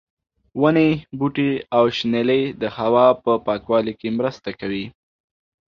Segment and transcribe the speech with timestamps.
[0.61, 4.85] ونې، بوټي او شنېلی د هوا په پاکوالي کې مرسته کوي.